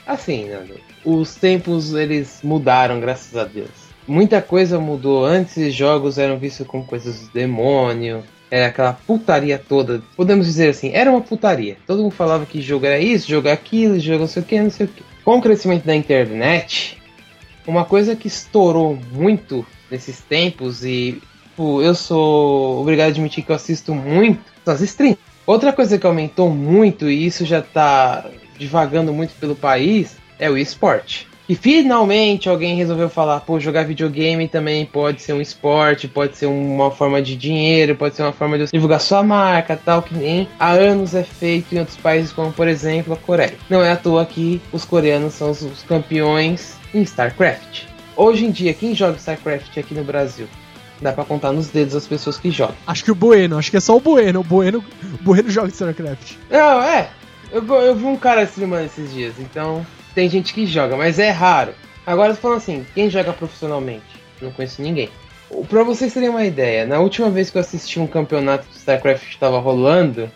[0.08, 3.70] Assim, Nando, os tempos eles mudaram, graças a Deus.
[4.08, 5.26] Muita coisa mudou.
[5.26, 10.02] Antes jogos eram vistos como coisas do demônio, era aquela putaria toda.
[10.16, 11.76] Podemos dizer assim, era uma putaria.
[11.86, 14.70] Todo mundo falava que jogo era isso, jogo aquilo, jogo não sei o que, não
[14.70, 15.04] sei o que.
[15.26, 16.98] Com o crescimento da internet,
[17.68, 23.52] uma coisa que estourou muito nesses tempos e tipo, eu sou obrigado a admitir que
[23.52, 25.20] eu assisto muito são as streams.
[25.46, 28.26] Outra coisa que aumentou muito e isso já tá
[28.58, 31.28] divagando muito pelo país é o esporte.
[31.50, 36.46] E finalmente alguém resolveu falar, pô, jogar videogame também pode ser um esporte, pode ser
[36.46, 40.50] uma forma de dinheiro, pode ser uma forma de divulgar sua marca, tal, que nem
[40.60, 43.54] há anos é feito em outros países, como por exemplo a Coreia.
[43.70, 47.84] Não é à toa que os coreanos são os, campeões em StarCraft.
[48.18, 50.48] Hoje em dia, quem joga StarCraft aqui no Brasil?
[51.02, 52.76] Dá pra contar nos dedos as pessoas que jogam.
[52.86, 54.42] Acho que o Bueno, acho que é só o Bueno.
[54.42, 56.34] O Bueno, o bueno joga StarCraft.
[56.50, 57.10] Não, é.
[57.52, 61.30] Eu, eu vi um cara streamando esses dias, então tem gente que joga, mas é
[61.30, 61.74] raro.
[62.06, 64.06] Agora falando assim, quem joga profissionalmente?
[64.42, 65.10] Não conheço ninguém.
[65.70, 69.24] Pra vocês terem uma ideia, na última vez que eu assisti um campeonato de StarCraft
[69.24, 70.30] que estava rolando,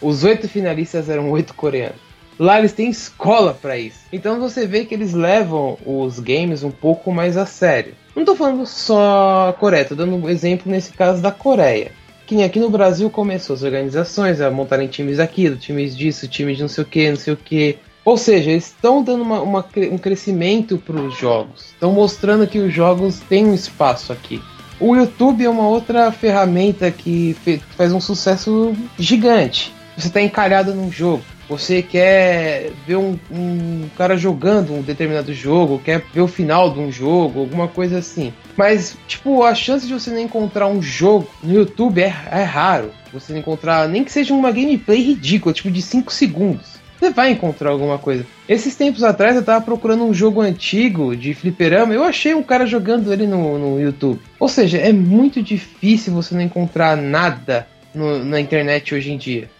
[0.00, 2.00] os oito finalistas eram oito coreanos.
[2.38, 4.00] Lá eles têm escola para isso.
[4.12, 7.94] Então você vê que eles levam os games um pouco mais a sério.
[8.16, 11.92] Não tô falando só a Coreia, tô dando um exemplo nesse caso da Coreia.
[12.32, 16.56] Que nem aqui no Brasil começou as organizações a montarem times daquilo, times disso, times
[16.56, 17.76] de não sei o que, não sei o que.
[18.06, 21.66] Ou seja, eles estão dando uma, uma, um crescimento para os jogos.
[21.74, 24.40] Estão mostrando que os jogos têm um espaço aqui.
[24.80, 27.36] O YouTube é uma outra ferramenta que
[27.76, 29.70] faz um sucesso gigante.
[29.94, 31.22] Você está encalhado num jogo.
[31.50, 36.80] Você quer ver um, um, cara jogando um determinado jogo, quer ver o final de
[36.80, 38.32] um jogo, alguma coisa assim.
[38.56, 42.92] Mas, tipo, a chance de você não encontrar um jogo no YouTube é, é raro.
[43.12, 47.32] Você não encontrar, nem que seja uma gameplay ridícula, tipo de 5 segundos você vai
[47.32, 48.24] encontrar alguma coisa.
[48.48, 52.64] Esses tempos atrás eu tava procurando um jogo antigo de fliperama, eu achei um cara
[52.64, 54.20] jogando ele no, no YouTube.
[54.38, 59.50] Ou seja, é muito difícil você não encontrar nada no, na internet hoje em dia.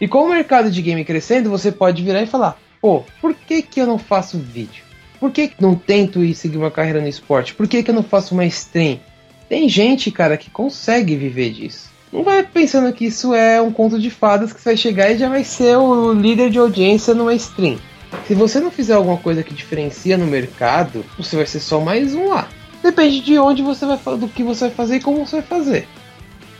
[0.00, 3.60] E com o mercado de game crescendo, você pode virar e falar: pô, por que,
[3.60, 4.85] que eu não faço vídeo?
[5.18, 7.54] Por que não tento ir seguir uma carreira no esporte?
[7.54, 9.00] Por que, que eu não faço uma stream?
[9.48, 11.90] Tem gente, cara, que consegue viver disso.
[12.12, 15.18] Não vai pensando que isso é um conto de fadas que você vai chegar e
[15.18, 17.78] já vai ser o líder de audiência numa stream.
[18.26, 22.14] Se você não fizer alguma coisa que diferencia no mercado, você vai ser só mais
[22.14, 22.48] um lá.
[22.82, 25.88] Depende de onde você vai do que você vai fazer e como você vai fazer.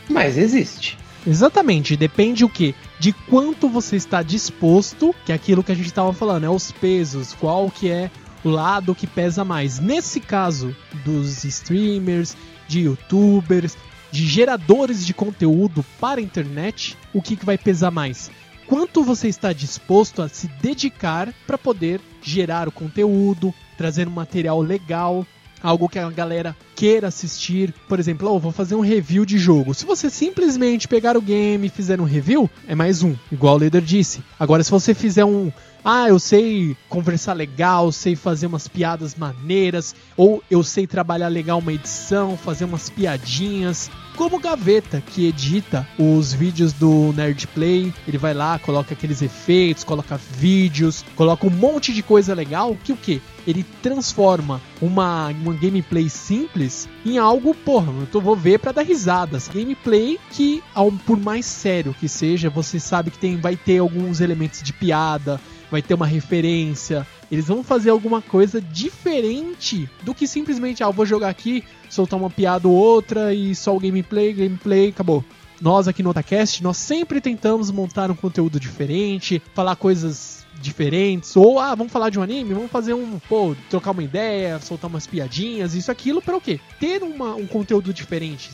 [0.09, 0.97] Mas existe.
[1.25, 2.73] Exatamente, depende o que?
[2.99, 6.71] De quanto você está disposto, que é aquilo que a gente estava falando, é os
[6.71, 8.09] pesos, qual que é
[8.43, 9.79] lado que pesa mais.
[9.79, 12.35] Nesse caso dos streamers,
[12.67, 13.77] de youtubers,
[14.11, 18.31] de geradores de conteúdo para a internet, o que, que vai pesar mais?
[18.65, 24.61] Quanto você está disposto a se dedicar para poder gerar o conteúdo, trazer um material
[24.61, 25.25] legal,
[25.61, 27.73] algo que a galera queira assistir.
[27.87, 29.73] Por exemplo, oh, vou fazer um review de jogo.
[29.73, 33.59] Se você simplesmente pegar o game e fizer um review, é mais um, igual o
[33.59, 34.21] líder disse.
[34.39, 35.51] Agora, se você fizer um
[35.89, 41.59] ah, eu sei conversar legal, sei fazer umas piadas maneiras, ou eu sei trabalhar legal
[41.59, 43.89] uma edição, fazer umas piadinhas.
[44.17, 49.83] Como Gaveta, que edita os vídeos do Nerd Play, ele vai lá, coloca aqueles efeitos,
[49.83, 53.21] coloca vídeos, coloca um monte de coisa legal que o que?
[53.45, 59.47] Ele transforma uma, uma gameplay simples em algo, porra, eu vou ver para dar risadas.
[59.53, 60.63] Gameplay que,
[61.05, 65.39] por mais sério que seja, você sabe que tem, vai ter alguns elementos de piada,
[65.69, 67.05] vai ter uma referência.
[67.31, 72.29] Eles vão fazer alguma coisa diferente do que simplesmente, ah, vou jogar aqui, soltar uma
[72.29, 75.23] piada ou outra e só o gameplay, gameplay, acabou.
[75.59, 81.59] Nós aqui no Otacast, nós sempre tentamos montar um conteúdo diferente, falar coisas diferentes, ou
[81.59, 85.07] ah, vamos falar de um anime, vamos fazer um, pô, trocar uma ideia, soltar umas
[85.07, 86.59] piadinhas, isso aquilo, para o quê?
[86.79, 88.51] Ter uma, um conteúdo diferente.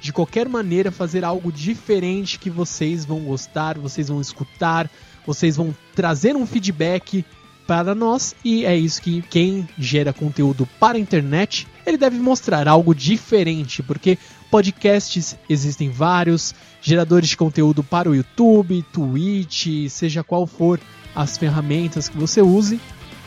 [0.00, 4.90] De qualquer maneira, fazer algo diferente que vocês vão gostar, vocês vão escutar,
[5.26, 7.24] vocês vão trazer um feedback
[7.70, 12.66] para nós e é isso que quem gera conteúdo para a internet ele deve mostrar
[12.66, 14.18] algo diferente porque
[14.50, 16.52] podcasts existem vários
[16.82, 20.80] geradores de conteúdo para o YouTube, Twitch, seja qual for
[21.14, 22.80] as ferramentas que você use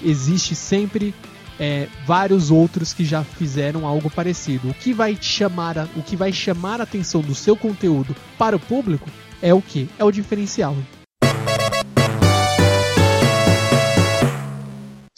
[0.04, 1.16] existe sempre
[1.58, 4.72] é, vários outros que já fizeram algo parecido.
[4.72, 8.58] O que vai chamar a, o que vai chamar a atenção do seu conteúdo para
[8.58, 9.10] o público
[9.42, 10.76] é o que é o diferencial.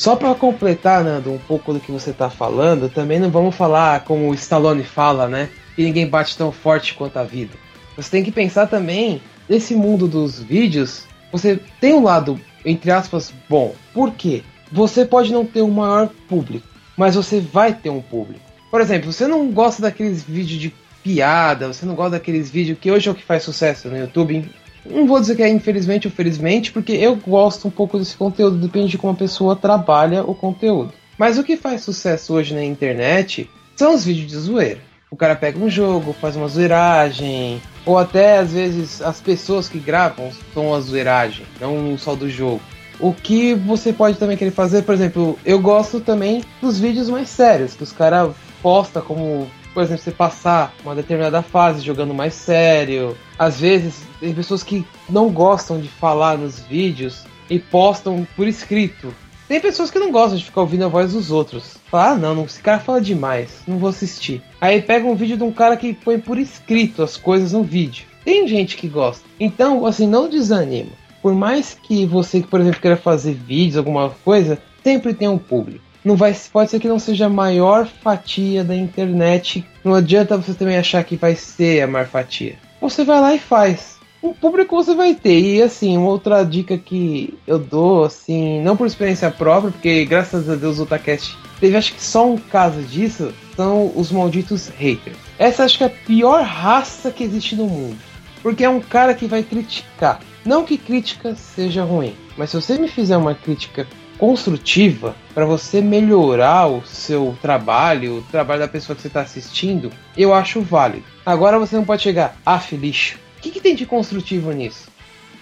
[0.05, 4.01] Só para completar, Nando, um pouco do que você tá falando, também não vamos falar
[4.01, 5.49] como o Stallone fala, né?
[5.75, 7.55] Que ninguém bate tão forte quanto a vida.
[7.97, 13.33] Você tem que pensar também, nesse mundo dos vídeos, você tem um lado, entre aspas,
[13.49, 13.73] bom.
[13.95, 14.43] Por quê?
[14.71, 18.45] Você pode não ter o um maior público, mas você vai ter um público.
[18.69, 20.71] Por exemplo, você não gosta daqueles vídeos de
[21.03, 24.47] piada, você não gosta daqueles vídeos que hoje é o que faz sucesso no YouTube,
[24.85, 28.57] não vou dizer que é infelizmente ou felizmente, porque eu gosto um pouco desse conteúdo,
[28.57, 30.93] depende de como a pessoa trabalha o conteúdo.
[31.17, 34.79] Mas o que faz sucesso hoje na internet são os vídeos de zoeira.
[35.09, 39.79] O cara pega um jogo, faz uma zoeiragem, ou até às vezes as pessoas que
[39.79, 42.61] gravam são a zoeiragem, não só do jogo.
[42.99, 47.29] O que você pode também querer fazer, por exemplo, eu gosto também dos vídeos mais
[47.29, 52.33] sérios, que os caras postam como por exemplo, você passar uma determinada fase jogando mais
[52.33, 53.15] sério.
[53.37, 59.13] Às vezes, tem pessoas que não gostam de falar nos vídeos e postam por escrito.
[59.49, 61.75] Tem pessoas que não gostam de ficar ouvindo a voz dos outros.
[61.91, 64.41] Falar, ah, não, esse cara fala demais, não vou assistir.
[64.61, 68.05] Aí pega um vídeo de um cara que põe por escrito as coisas no vídeo.
[68.23, 69.25] Tem gente que gosta.
[69.37, 70.91] Então, assim, não desanima.
[71.21, 75.83] Por mais que você, por exemplo, queira fazer vídeos, alguma coisa, sempre tem um público.
[76.05, 79.65] Não vai, pode ser que não seja a maior fatia da internet.
[79.83, 82.57] Não adianta você também achar que vai ser a maior fatia.
[82.79, 83.95] Você vai lá e faz.
[84.21, 85.39] O público você vai ter.
[85.39, 90.47] E assim, uma outra dica que eu dou, assim, não por experiência própria, porque graças
[90.47, 95.17] a Deus o Otacast teve acho que só um caso disso, são os malditos haters.
[95.39, 97.97] Essa acho que é a pior raça que existe no mundo.
[98.43, 100.19] Porque é um cara que vai criticar.
[100.45, 103.87] Não que crítica seja ruim, mas se você me fizer uma crítica
[104.17, 109.91] construtiva para você melhorar o seu trabalho, o trabalho da pessoa que você está assistindo,
[110.17, 111.05] eu acho válido.
[111.25, 113.17] Agora você não pode chegar, ah, lixo.
[113.37, 114.87] O que, que tem de construtivo nisso?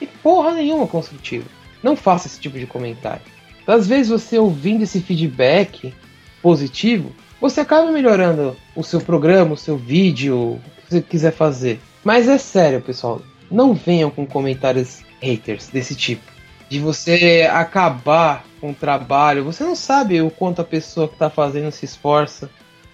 [0.01, 1.45] E porra nenhuma construtiva.
[1.81, 3.21] Não faça esse tipo de comentário.
[3.67, 5.93] Às vezes você ouvindo esse feedback
[6.41, 11.79] positivo, você acaba melhorando o seu programa, o seu vídeo, o que você quiser fazer.
[12.03, 16.32] Mas é sério, pessoal, não venham com comentários haters desse tipo
[16.69, 19.43] de você acabar com o trabalho.
[19.43, 22.49] Você não sabe o quanto a pessoa que está fazendo se esforça.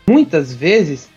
[0.07, 1.09] Muitas vezes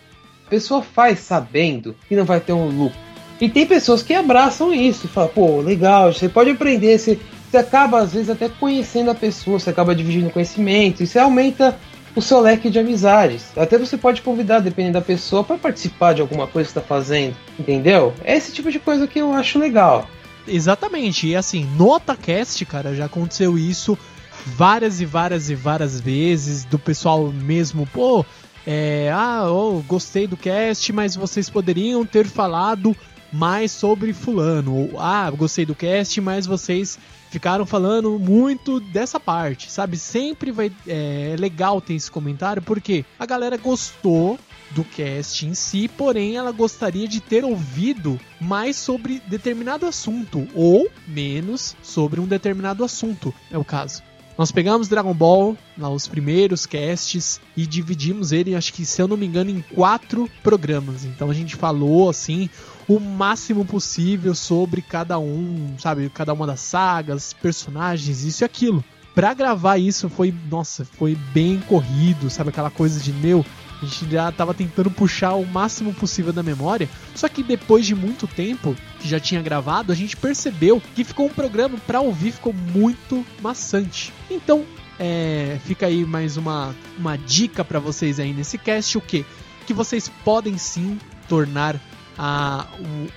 [0.45, 2.99] a pessoa faz sabendo que não vai ter um lucro.
[3.41, 7.57] E tem pessoas que abraçam isso e falam, pô, legal, você pode aprender, você, você
[7.57, 11.77] acaba às vezes até conhecendo a pessoa, você acaba dividindo conhecimento, você aumenta
[12.15, 13.45] o seu leque de amizades.
[13.57, 17.35] Até você pode convidar, dependendo da pessoa, para participar de alguma coisa que está fazendo,
[17.59, 18.13] entendeu?
[18.23, 20.07] É esse tipo de coisa que eu acho legal.
[20.47, 21.27] Exatamente.
[21.27, 23.97] E assim, no Otacast, cara, já aconteceu isso
[24.45, 28.25] várias e várias e várias vezes do pessoal mesmo, pô,
[28.65, 32.95] é, ah, oh, gostei do cast, mas vocês poderiam ter falado
[33.31, 34.75] mais sobre fulano.
[34.75, 36.97] Ou, ah, gostei do cast, mas vocês
[37.33, 39.97] ficaram falando muito dessa parte, sabe?
[39.97, 44.37] Sempre vai é, é legal ter esse comentário porque a galera gostou
[44.69, 50.87] do cast em si, porém ela gostaria de ter ouvido mais sobre determinado assunto ou
[51.07, 54.03] menos sobre um determinado assunto, é o caso.
[54.37, 59.07] Nós pegamos Dragon Ball, lá os primeiros casts, e dividimos ele, acho que se eu
[59.07, 61.05] não me engano, em quatro programas.
[61.05, 62.49] Então a gente falou assim
[62.87, 68.83] o máximo possível sobre cada um, sabe, cada uma das sagas, personagens, isso e aquilo.
[69.15, 72.49] Pra gravar isso foi, nossa, foi bem corrido, sabe?
[72.49, 73.45] Aquela coisa de, meu,
[73.81, 77.93] a gente já estava tentando puxar o máximo possível da memória, só que depois de
[77.93, 82.31] muito tempo que já tinha gravado, a gente percebeu que ficou um programa para ouvir
[82.31, 84.11] ficou muito maçante.
[84.31, 84.65] Então,
[84.99, 89.25] é, fica aí mais uma, uma dica para vocês aí nesse cast, o que?
[89.67, 91.79] Que vocês podem sim tornar
[92.17, 92.67] a,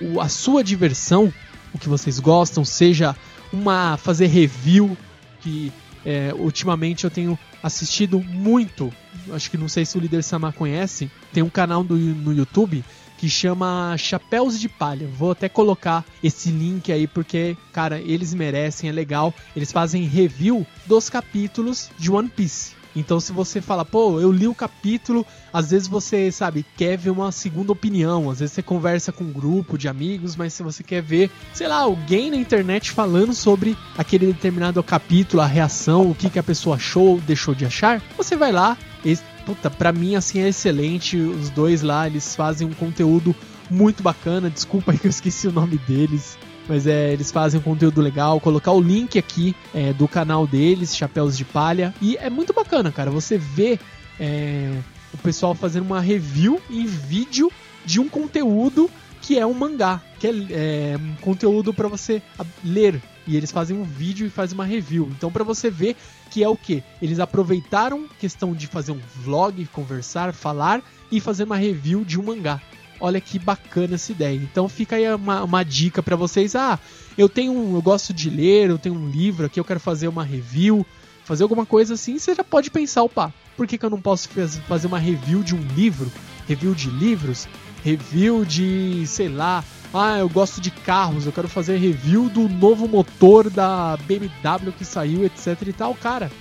[0.01, 1.31] o, a sua diversão,
[1.73, 3.15] o que vocês gostam, seja
[3.51, 4.97] uma fazer review
[5.41, 5.71] que
[6.05, 8.93] é, ultimamente eu tenho assistido muito.
[9.31, 11.11] Acho que não sei se o líder Samar conhece.
[11.33, 12.83] Tem um canal do, no YouTube
[13.17, 15.07] que chama Chapéus de Palha.
[15.07, 19.33] Vou até colocar esse link aí porque, cara, eles merecem, é legal.
[19.55, 22.76] Eles fazem review dos capítulos de One Piece.
[22.97, 25.23] Então, se você fala, pô, eu li o capítulo,
[25.53, 28.27] às vezes você, sabe, quer ver uma segunda opinião.
[28.31, 31.67] Às vezes você conversa com um grupo de amigos, mas se você quer ver, sei
[31.67, 36.43] lá, alguém na internet falando sobre aquele determinado capítulo, a reação, o que, que a
[36.43, 38.75] pessoa achou ou deixou de achar, você vai lá.
[39.05, 41.17] Esse, puta, pra mim, assim, é excelente.
[41.17, 43.35] Os dois lá, eles fazem um conteúdo
[43.69, 44.49] muito bacana.
[44.49, 46.35] Desculpa aí que eu esqueci o nome deles.
[46.67, 48.39] Mas é, eles fazem um conteúdo legal.
[48.39, 51.93] Colocar o link aqui é, do canal deles, Chapéus de Palha.
[52.01, 53.09] E é muito bacana, cara.
[53.09, 53.79] Você vê
[54.19, 54.77] é,
[55.13, 57.51] o pessoal fazendo uma review em vídeo
[57.85, 58.89] de um conteúdo
[59.21, 62.21] que é um mangá, que é, é um conteúdo para você
[62.63, 63.01] ler.
[63.25, 65.09] E eles fazem um vídeo e fazem uma review.
[65.11, 65.95] Então, para você ver
[66.31, 66.81] que é o que?
[67.01, 72.23] Eles aproveitaram questão de fazer um vlog, conversar, falar e fazer uma review de um
[72.23, 72.61] mangá.
[72.99, 74.35] Olha que bacana essa ideia.
[74.35, 76.55] Então fica aí uma, uma dica para vocês.
[76.55, 76.79] Ah,
[77.17, 80.07] eu tenho um, eu gosto de ler, eu tenho um livro aqui, eu quero fazer
[80.07, 80.85] uma review,
[81.23, 82.17] fazer alguma coisa assim.
[82.17, 84.29] Você já pode pensar, opa, por que, que eu não posso
[84.67, 86.11] fazer uma review de um livro?
[86.47, 87.47] Review de livros?
[87.83, 92.87] Review de, sei lá, ah, eu gosto de carros, eu quero fazer review do novo
[92.87, 95.95] motor da BMW que saiu, etc e tal.
[95.95, 96.31] Cara,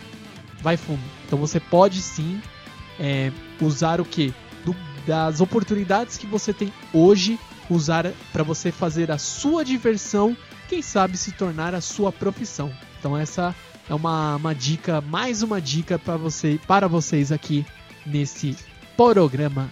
[0.60, 1.02] vai fundo.
[1.26, 2.40] Então você pode sim
[2.98, 3.30] é,
[3.60, 4.32] usar o que?
[5.06, 7.38] Das oportunidades que você tem hoje,
[7.70, 10.36] usar para você fazer a sua diversão,
[10.68, 12.72] quem sabe se tornar a sua profissão.
[12.98, 13.54] Então essa
[13.88, 17.64] é uma, uma dica, mais uma dica para você, para vocês aqui
[18.04, 18.56] nesse
[18.96, 19.70] programa.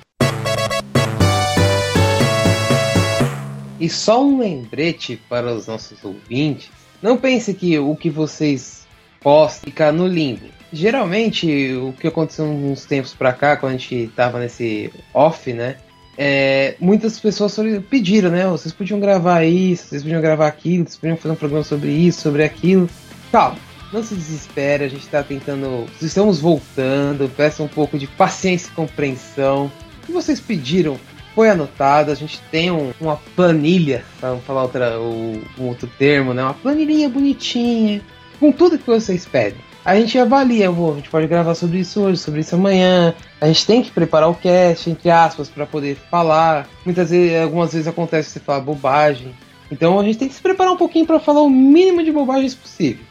[3.81, 6.71] E só um lembrete para os nossos ouvintes:
[7.03, 8.87] não pense que o que vocês
[9.21, 10.47] postam fica no limbo.
[10.75, 15.77] Geralmente o que aconteceu uns tempos pra cá, quando a gente tava nesse off, né?
[16.17, 17.57] É, muitas pessoas
[17.89, 18.47] pediram, né?
[18.47, 22.21] Vocês podiam gravar isso, vocês podiam gravar aquilo, vocês podiam fazer um programa sobre isso,
[22.21, 22.89] sobre aquilo.
[23.33, 23.59] Calma,
[23.93, 25.87] não se desespere, a gente tá tentando.
[26.01, 29.71] Estamos voltando, peça um pouco de paciência e compreensão.
[30.03, 30.99] O que vocês pediram
[31.35, 36.45] foi anotado, a gente tem um, uma planilha, para falar outra, um outro termo, né?
[36.45, 38.01] Uma planilhinha bonitinha,
[38.39, 39.59] com tudo que vocês pedem.
[39.85, 43.15] A gente avalia, a gente pode gravar sobre isso hoje, sobre isso amanhã.
[43.39, 46.67] A gente tem que preparar o cast, entre aspas, para poder falar.
[46.87, 49.35] Muitas vezes, algumas vezes acontece você falar bobagem.
[49.71, 52.55] Então a gente tem que se preparar um pouquinho para falar o mínimo de bobagens
[52.55, 53.05] possível.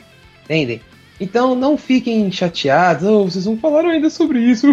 [0.46, 0.82] Entendem?
[1.20, 4.68] Então não fiquem chateados, oh, vocês não falaram ainda sobre isso.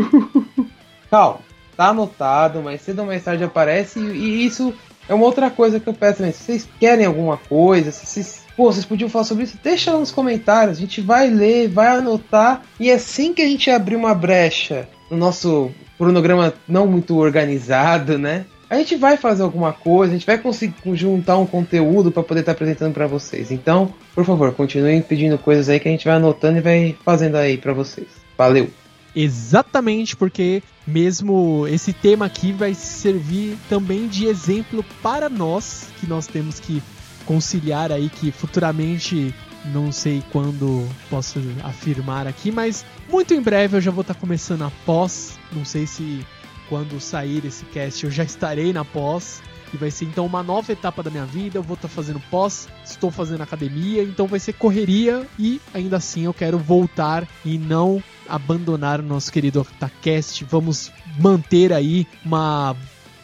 [1.11, 1.41] Calma,
[1.77, 4.73] tá anotado, mas cedo ou mais tarde aparece e, e isso
[5.09, 6.33] é uma outra coisa que eu peço também.
[6.33, 9.59] Se vocês querem alguma coisa, se vocês pô, vocês podiam falar sobre isso?
[9.65, 13.97] Deixa nos comentários, a gente vai ler, vai anotar, e assim que a gente abrir
[13.97, 18.45] uma brecha no nosso cronograma não muito organizado, né?
[18.69, 22.41] A gente vai fazer alguma coisa, a gente vai conseguir juntar um conteúdo para poder
[22.41, 23.51] estar tá apresentando para vocês.
[23.51, 27.37] Então, por favor, continuem pedindo coisas aí que a gente vai anotando e vai fazendo
[27.37, 28.09] aí para vocês.
[28.37, 28.69] Valeu!
[29.17, 36.27] Exatamente, porque mesmo esse tema aqui vai servir também de exemplo para nós, que nós
[36.27, 36.83] temos que
[37.31, 39.33] conciliar aí que futuramente
[39.67, 44.21] não sei quando posso afirmar aqui, mas muito em breve eu já vou estar tá
[44.21, 45.39] começando a pós.
[45.53, 46.27] Não sei se
[46.69, 49.41] quando sair esse cast eu já estarei na pós.
[49.73, 51.57] E vai ser então uma nova etapa da minha vida.
[51.57, 55.99] Eu vou estar tá fazendo pós, estou fazendo academia, então vai ser correria e ainda
[55.99, 60.45] assim eu quero voltar e não abandonar o nosso querido Octacast.
[60.47, 62.75] Vamos manter aí uma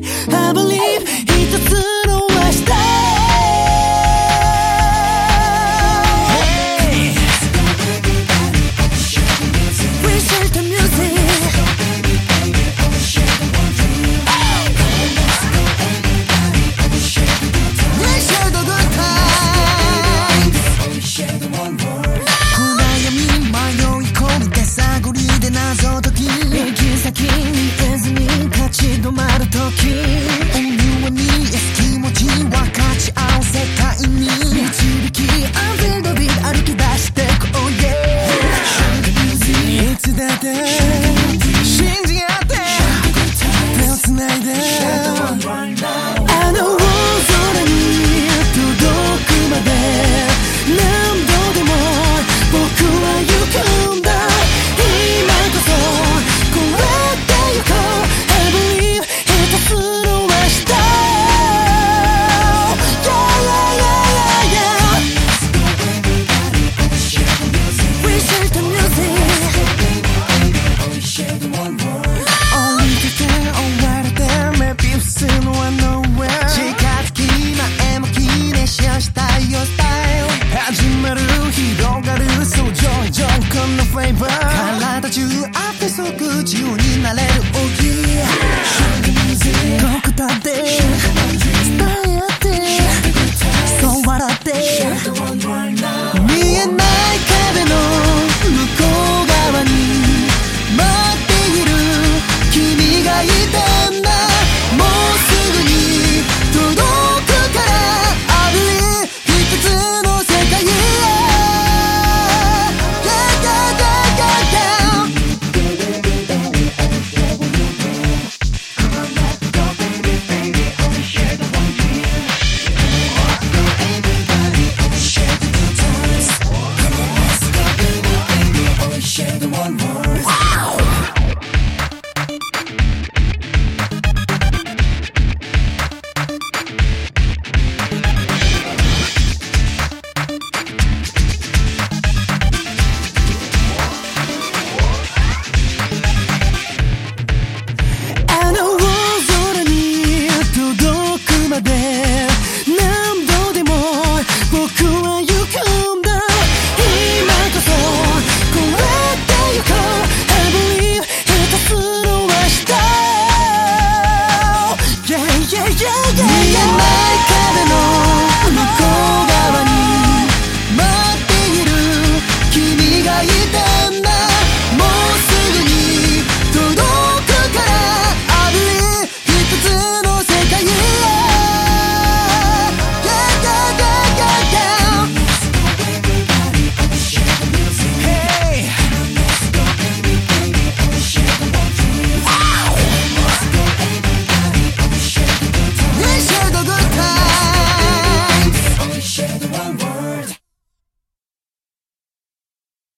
[0.53, 3.26] believe 一つの明日